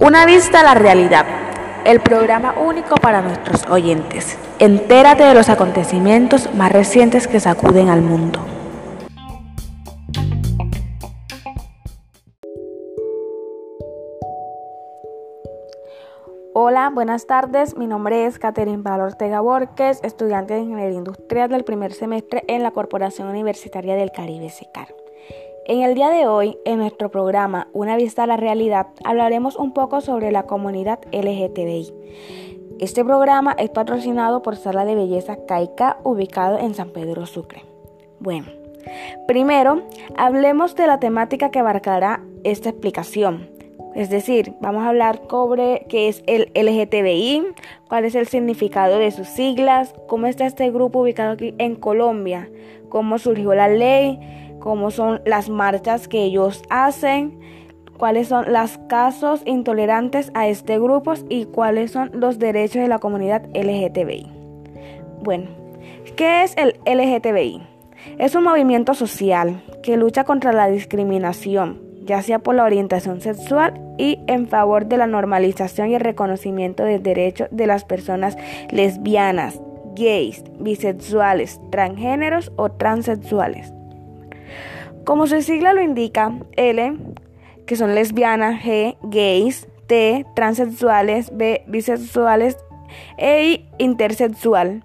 [0.00, 1.26] Una vista a la realidad,
[1.84, 4.38] el programa único para nuestros oyentes.
[4.58, 8.40] Entérate de los acontecimientos más recientes que sacuden al mundo.
[16.54, 17.76] Hola, buenas tardes.
[17.76, 22.62] Mi nombre es Catherine Pablo Ortega Borges, estudiante de Ingeniería Industrial del primer semestre en
[22.62, 24.88] la Corporación Universitaria del Caribe SECAR.
[25.68, 29.74] En el día de hoy, en nuestro programa Una vista a la realidad, hablaremos un
[29.74, 31.92] poco sobre la comunidad LGTBI.
[32.78, 37.66] Este programa es patrocinado por Sala de Belleza Caica, ubicado en San Pedro Sucre.
[38.18, 38.46] Bueno,
[39.26, 39.82] primero,
[40.16, 43.50] hablemos de la temática que abarcará esta explicación.
[43.94, 47.42] Es decir, vamos a hablar sobre qué es el LGTBI,
[47.90, 52.48] cuál es el significado de sus siglas, cómo está este grupo ubicado aquí en Colombia,
[52.88, 54.18] cómo surgió la ley,
[54.60, 57.38] cómo son las marchas que ellos hacen,
[57.98, 62.98] cuáles son los casos intolerantes a este grupo y cuáles son los derechos de la
[62.98, 64.30] comunidad LGTBI.
[65.22, 65.48] Bueno,
[66.16, 67.62] ¿qué es el LGTBI?
[68.18, 73.74] Es un movimiento social que lucha contra la discriminación, ya sea por la orientación sexual
[73.98, 78.36] y en favor de la normalización y el reconocimiento del derecho de las personas
[78.70, 79.60] lesbianas,
[79.96, 83.72] gays, bisexuales, transgéneros o transexuales.
[85.04, 86.96] Como su sigla lo indica, L,
[87.66, 92.56] que son lesbianas, G, gays, T, transexuales, B, bisexuales
[93.16, 94.84] e intersexual.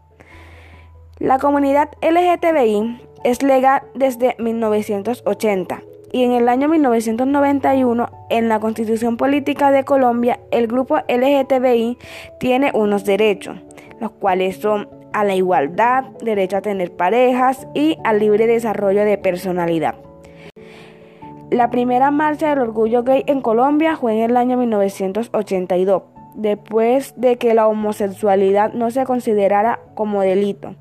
[1.20, 9.18] La comunidad LGTBI es legal desde 1980 y en el año 1991 en la Constitución
[9.18, 11.98] Política de Colombia el grupo LGTBI
[12.40, 13.58] tiene unos derechos,
[14.00, 19.18] los cuales son a la igualdad, derecho a tener parejas y al libre desarrollo de
[19.18, 19.96] personalidad.
[21.50, 26.02] La primera marcha del orgullo gay en Colombia fue en el año 1982,
[26.34, 30.74] después de que la homosexualidad no se considerara como delito.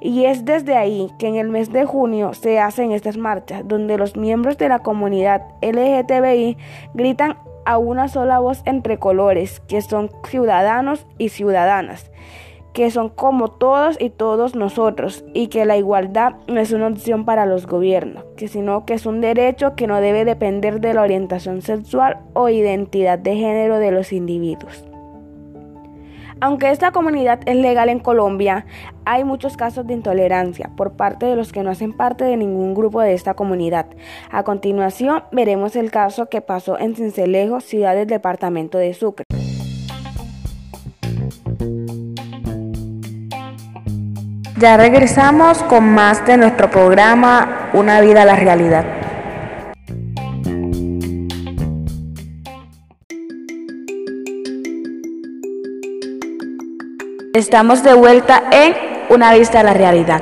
[0.00, 3.98] Y es desde ahí que en el mes de junio se hacen estas marchas, donde
[3.98, 6.56] los miembros de la comunidad LGTBI
[6.94, 7.36] gritan
[7.66, 12.10] a una sola voz entre colores, que son ciudadanos y ciudadanas
[12.72, 17.24] que son como todos y todos nosotros y que la igualdad no es una opción
[17.24, 21.02] para los gobiernos, que sino que es un derecho que no debe depender de la
[21.02, 24.84] orientación sexual o identidad de género de los individuos.
[26.42, 28.64] Aunque esta comunidad es legal en Colombia,
[29.04, 32.72] hay muchos casos de intolerancia por parte de los que no hacen parte de ningún
[32.72, 33.86] grupo de esta comunidad.
[34.30, 39.26] A continuación veremos el caso que pasó en Cincelejo, ciudad del departamento de Sucre.
[44.60, 48.84] Ya regresamos con más de nuestro programa Una vida a la realidad.
[57.32, 58.74] Estamos de vuelta en
[59.08, 60.20] Una vista a la realidad.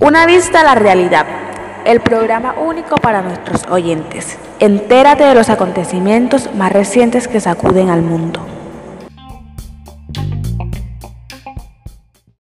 [0.00, 1.51] Una vista a la realidad
[1.84, 4.38] el programa único para nuestros oyentes.
[4.60, 8.40] Entérate de los acontecimientos más recientes que sacuden al mundo.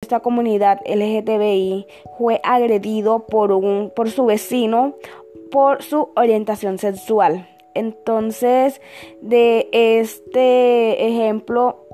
[0.02, 1.88] Esta comunidad LGTBI
[2.18, 4.96] fue agredido por, un, por su vecino
[5.52, 7.48] por su orientación sexual.
[7.76, 8.82] Entonces,
[9.22, 11.86] de este ejemplo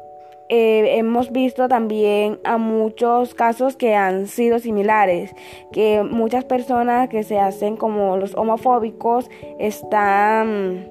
[0.50, 5.35] eh, hemos visto también a muchos casos que han sido similares,
[5.72, 10.88] que muchas personas que se hacen como los homofóbicos están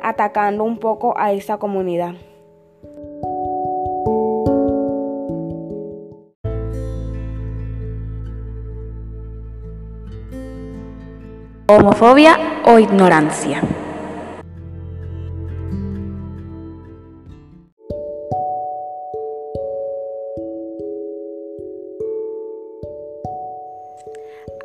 [0.00, 2.14] atacando un poco a esa comunidad.
[11.66, 13.62] Homofobia o ignorancia.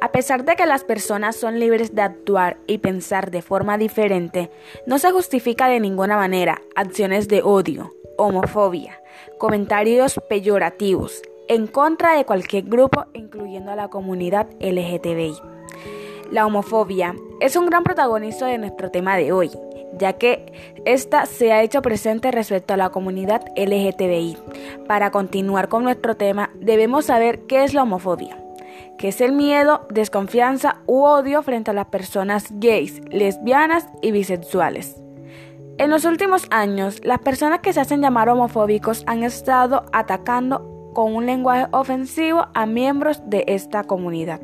[0.02, 4.50] A pesar de que las personas son libres de actuar y pensar de forma diferente,
[4.88, 9.02] no se justifica de ninguna manera acciones de odio, homofobia,
[9.38, 15.36] comentarios peyorativos en contra de cualquier grupo, incluyendo a la comunidad LGTBI.
[16.32, 19.52] La homofobia es un gran protagonista de nuestro tema de hoy,
[19.98, 24.38] ya que esta se ha hecho presente respecto a la comunidad LGTBI.
[24.88, 28.38] Para continuar con nuestro tema, debemos saber qué es la homofobia
[29.00, 35.02] que es el miedo, desconfianza u odio frente a las personas gays, lesbianas y bisexuales.
[35.78, 41.16] En los últimos años, las personas que se hacen llamar homofóbicos han estado atacando con
[41.16, 44.42] un lenguaje ofensivo a miembros de esta comunidad.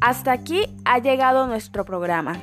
[0.00, 2.38] Hasta aquí ha llegado nuestro programa.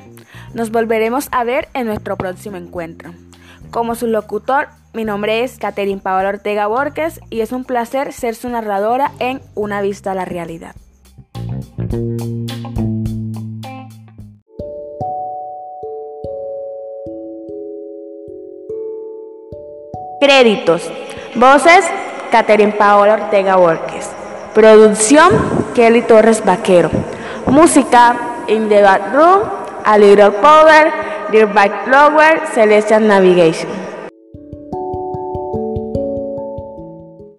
[0.54, 3.14] Nos volveremos a ver en nuestro próximo encuentro.
[3.72, 8.34] Como su locutor, mi nombre es Catherine Paola Ortega Borges y es un placer ser
[8.34, 10.76] su narradora en Una Vista a la Realidad.
[20.20, 20.92] Créditos.
[21.36, 21.86] Voces,
[22.32, 24.10] Catherine Paola Ortega Borges.
[24.56, 25.32] Producción,
[25.76, 26.90] Kelly Torres Vaquero.
[27.46, 28.18] Música,
[28.48, 28.82] In the
[29.14, 29.59] Room,
[29.90, 30.92] A Little Power,
[31.52, 33.89] Bike Lower, Celestial Navigation.